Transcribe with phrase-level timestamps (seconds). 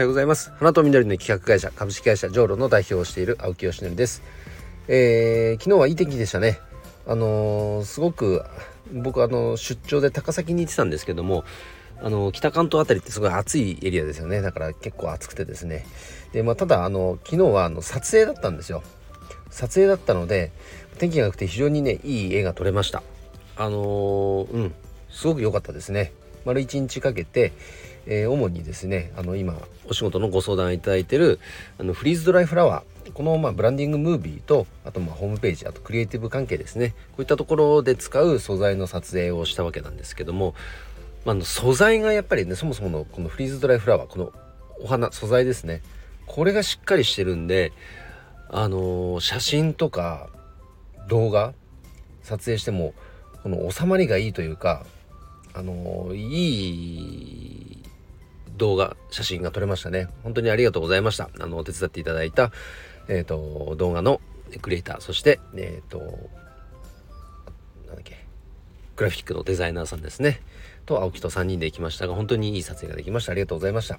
[0.00, 0.50] はようございます。
[0.52, 4.22] 花と緑の企画会社株式会社ジョーロの代表をしている青木よしです、
[4.88, 6.58] えー、昨日はいい天気でしたね。
[7.06, 8.42] あのー、すごく
[8.94, 11.44] 僕あの出張で高崎に行ってたんですけども
[12.02, 14.40] あの北関東辺りってすごい暑いエリアですよね。
[14.40, 15.84] だから結構暑くてですね。
[16.32, 18.82] でまあただあの昨日はあの撮影だったんですよ。
[19.50, 20.50] 撮影だったので
[20.96, 23.02] 天気が良くて非常にねいい絵が撮れました。
[23.58, 24.74] あのー、うん。
[25.10, 26.14] すごく良かったですね。
[26.46, 27.52] 丸1日かけて、
[28.10, 29.54] えー、主にですねあの今
[29.88, 31.38] お仕事のご相談いただいてる
[31.78, 36.90] あのフリーズドライフラワーこのまあブランディングムービーとあとまあホームページあとクリエイティブ関係ですね。
[37.12, 40.54] こういったところで使う素材の撮影をしたわけなんですけども、
[41.24, 44.32] まあ、の素材がやっぱりねそもそものこのフリーズドライフラワーこの
[44.80, 45.82] お花素材ですね。
[46.26, 47.72] これがしっかりしてるんで
[48.48, 50.28] あのー、写真とか
[51.08, 51.54] 動画
[52.22, 52.94] 撮影しても
[53.42, 54.84] この収まりがいいというか
[55.52, 57.49] あのいい
[58.60, 60.08] 動画写真が撮れましたね。
[60.22, 61.30] 本当にありがとうございました。
[61.40, 62.52] あのお手伝っていただいた、
[63.08, 64.20] えーと、動画の
[64.60, 66.12] クリエイターそしてえっ、ー、となんだ
[68.00, 68.26] っけ
[68.96, 70.42] グラフィックのデザイナーさんですね。
[70.84, 73.32] と青木と3人で行きましたが本当にいい撮影ができました。
[73.32, 73.98] ありがとうございました。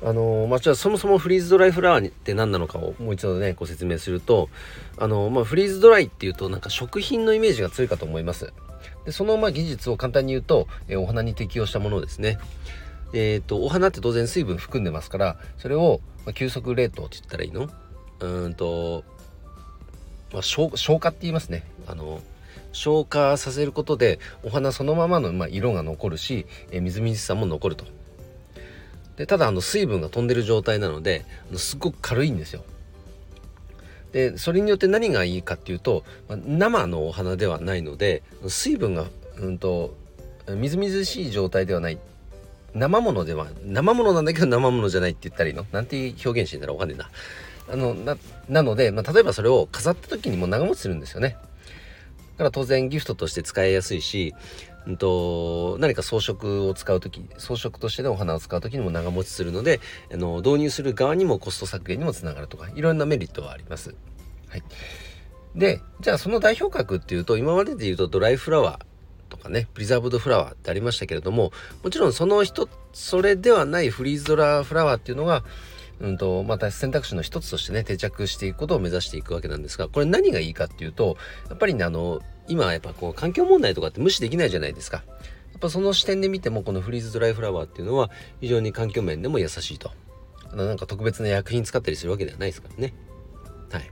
[0.00, 4.48] あのまあ、じゃあそもそもフリーズドライフラワーって何なのかをもう一度ねご説明すると
[4.96, 8.52] あの、まあ、フリーズドライっていうとなんか食品のイメージが強いかと思います。
[9.04, 12.38] でそのまあ技術を簡単に言うと、え、お花に適用したものですね。
[13.12, 17.68] えっ、ー、とお花って当然水分含んでますからそれを、まあ、急速冷凍って言ったらいいの？
[18.20, 19.04] うんと、
[20.32, 21.64] まあ、消消化って言いますね。
[21.86, 22.20] あの
[22.72, 27.86] 消化させることでお花そのままの、まあ、色が残るし、えー、みずみずしさも残ると。
[29.16, 32.62] でただあの水分が飛んでる状態なのであのすごく軽いんですよ。
[34.12, 39.06] でそれによって何がいいかっていうと、まあ、生のお花ではないので水分が
[39.38, 39.94] うんと
[40.54, 41.98] みずみずしい状態ではない。
[42.74, 45.66] 生ものでは生ものなんだけど生ものじゃないって言ったらいいの？
[45.72, 46.76] なんて表現してんだろう？
[46.76, 47.10] わかんねえな。
[47.70, 48.16] あのな
[48.48, 51.36] なので、まあ、例えばそれを飾った時にも長持ちするんですよね。
[52.32, 54.34] だから当然ギフトとして使いやすいし
[54.86, 59.80] うんと、何か装飾を使う時装飾としてのお花を使う時にも長持ちするので
[60.10, 63.94] あの導入する側にもコスト削減にもつながるとかいろんなメリットはあります。
[64.48, 64.62] はい、
[65.54, 68.87] でじゃあその代表格っていうと今までで言うとドライフラワー。
[69.28, 71.52] とかねプリザーブドフラワーってありましたけれども
[71.82, 75.44] もちろんその人それではないフリーズドラフラワーっていうのが
[76.00, 81.16] うんと、また選択肢の一つとしてね、定着していくことを目指していくわけなんですが、これ何がいいかっていうと、
[81.48, 85.02] やっぱりね、あの、今やっぱこう環境問題とかって無視できないじゃないですか。
[85.52, 89.90] やっぱその視点で見てもこのフリーズドライフラワーっていうのは非常に環境面でも優しいと。
[90.54, 92.94] なんか特別な薬品使ったりするわけではないですからね。
[93.70, 93.90] はい。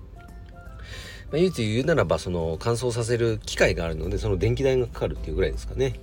[1.31, 5.95] まあ、唯一言うならばその乾燥させる機械があるのでその電気代がかかるっていうぐらいですかね。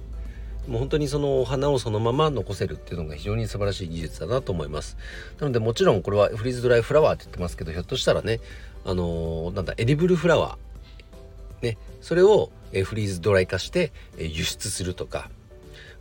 [0.68, 4.98] もう本当にそのお花をそのまま残せるっていうのが非常に素晴らしい技術だなと思います。
[5.40, 8.40] なのでもちろんこれはフリーズドライフラワーって言ってますけどひょっとしたらね
[8.86, 12.52] あのー、なんだエディブルフラワーねそれを
[12.86, 15.30] フリーズドライ化して輸出するとか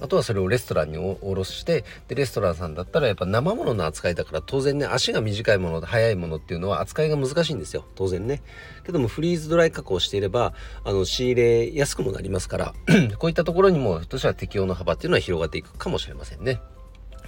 [0.01, 7.85] あとはそれをレストランにおろしてでレストランさんだったらやっぱ生ものの扱いだから当然ね足が短いもの速いものっていうのは扱いが難しいんですよ。
[7.95, 8.43] 当然ね。
[8.85, 10.55] けどもフリーズドライ加工していれば
[10.85, 12.75] あの仕入れやすくもなりますから
[13.19, 16.61] こういったところにもひょっとしたら適用の幅っていうのは広がっていくかもしれませんね。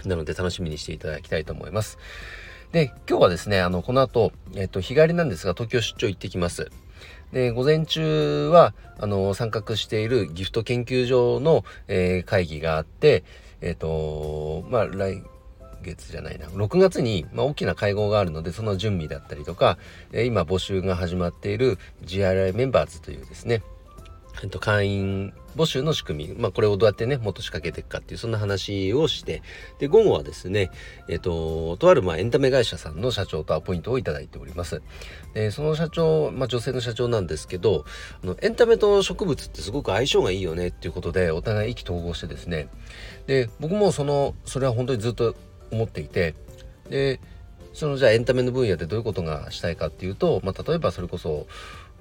[0.05, 1.99] なので楽しみにしていただきたいと思います。
[2.73, 6.71] で今日はですねあのこの後、えっと、日帰りなんですが東京出張行ってきます。
[7.33, 13.25] で、午前中は、あの、参画しているギフト研究所の、えー、会議があって、
[13.61, 15.23] えっ、ー、と、まあ、来
[15.83, 19.79] 月じゃないな、6月に、まあ、大きな会合があるので、その準備だったりとか、
[20.13, 23.63] えー、今募集が始まっている GRI メンバーズというですね、
[24.43, 29.43] えっと、会員募集の仕組み、まあ、これをどうやってね、もっと仕掛けていくかっていう、そんな話をして、
[29.79, 30.71] で、午後はですね、
[31.09, 34.83] えっと、とある、まあ、エンタメ会社さんの社長とアポイントをいいております。
[35.35, 37.85] で、その社長、まあ、女性の社長なんですけど、
[38.23, 42.69] あの、エンタメと植物ってすごく相性がいいよねっていうことで、お互い意気投合してですね、
[43.27, 45.35] で、僕もその、それは本当にずっと
[45.71, 46.35] 思っていて、
[46.89, 47.21] で、
[47.73, 51.47] そのじゃあエンタメの分野でどういうことがしたいかっていうと、まあ、例えばそれこそ、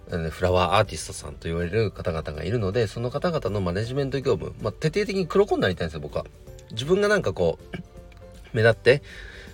[0.09, 6.25] フラワーアーティストさんと言われる方々がいるので、その方々のマネジメント業務、まあ、徹底的に黒子になりたいんですよ、僕は。
[6.71, 7.77] 自分がなんかこう、
[8.53, 9.01] 目立って、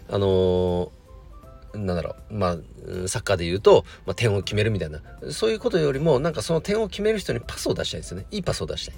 [0.10, 2.58] あのー、なんだろう、まあ、
[3.08, 5.02] サッカーで言うと、まあ、点を決めるみたいな、
[5.32, 8.26] そういうことよりも、なんかその点を決める人にパスを出したいですよね。
[8.32, 8.96] いいパスを出したい。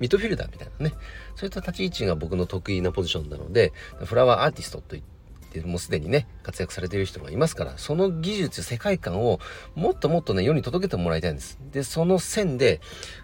[0.00, 0.94] ミッドフィルダーみたいなね。
[1.36, 3.72] そういった立ち位置が僕の得意なポジションなので、
[4.04, 5.17] フラワーアーティストといって
[5.48, 9.40] ってもうすでにね活躍されている人がいますからその技術世界観を
[9.74, 11.58] もっともっとね世に届けてもらいたいんです。
[11.72, 12.80] でその線で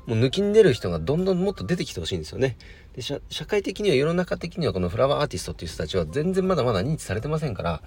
[0.06, 2.56] もう抜きん出る人がどんどんもっと出てきてほしいんですよね。
[2.94, 7.82] で社会的には世の中的にはこのフラワーアーティストっていう人たちは全然まだまだ認知されてませんから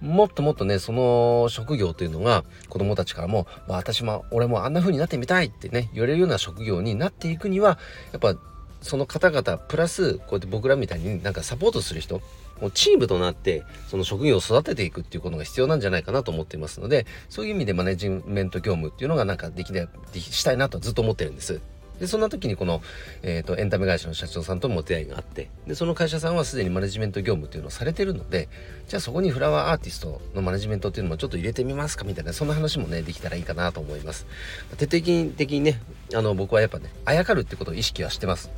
[0.00, 7.78] もっともっとね、その職業というのが子供たちからも、私も、俺もあんな風になってみたいってね、言われるような職業になっていくには、
[8.12, 8.38] やっぱ
[8.82, 12.20] その方々、プラス、こうやって僕らみたいになんかサポートする人、
[12.60, 21.60] もうチームとなってその職業を育てていくっていうことが必要なんじゃないかなと思っていますので、そういう意味でマネジメント業務っていうのがなんかできない、したいなとずっと思ってるんです。
[21.98, 22.82] で、そんな時にこの、
[23.22, 28.48] えっ、ー、と、エンタメ会社の社長さんとも出会いがあって、で、その会社さんはすでにマネジメント業務っていうのをされてるので、
[28.86, 34.26] じゃあそこにフラワーアーティストのマネジメントっていうのもちょっと入れてみますかみたいな、そんな話もね、できたらいいかなと思います。
[34.76, 35.80] 徹底的にね、
[36.14, 38.50] あの、僕はやっぱね、あやかるってことを意識はしてます。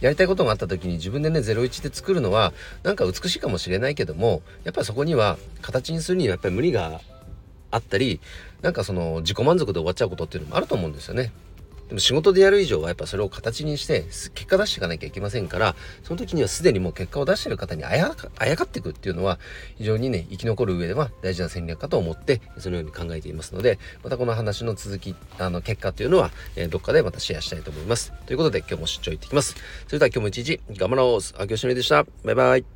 [0.00, 2.52] やりたいことがあった時に自分でね01で作るのは
[2.82, 7.00] なんか美しいかもしれないけどもやっぱりそこには形にするにはやっぱり無理が
[7.70, 8.20] あったり
[8.62, 11.32] なんかその自己満足で終わっちゃうことっていうのもあると思うんですよね。
[11.88, 14.04] でも仕事でやる以上はやっぱそれを形にして
[14.34, 19.38] 結果出していかなきゃいけませんからその時にはすでにもう結果を出してる方にあやかあやかっていくっていうのは
[19.76, 28.12] 非常にね生き残る上では大事な戦略かと思ってそのように考えていますのでまたこの話の続きあの結果というのは、え、どっかでまたシェアしたいと思います。
[28.26, 29.56] ということで今日も出張行ってきます。
[29.86, 31.42] それでは今日も一日頑張ろう。
[31.42, 32.04] 秋吉でした。
[32.24, 32.75] バイバイ。